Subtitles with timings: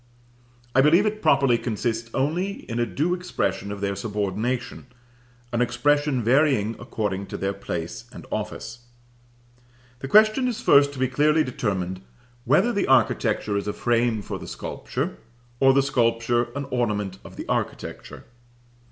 [0.73, 4.87] I believe it properly consists only in a due expression of their subordination,
[5.53, 8.87] an expression varying according to their place and office.
[9.99, 12.01] The question is first to be clearly determined
[12.45, 15.17] whether the architecture is a frame for the sculpture,
[15.59, 18.25] or the sculpture an ornament of the architecture.